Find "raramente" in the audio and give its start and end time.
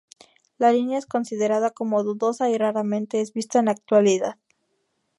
2.57-3.21